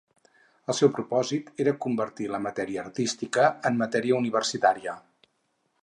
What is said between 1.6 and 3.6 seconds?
era convertir la matèria artística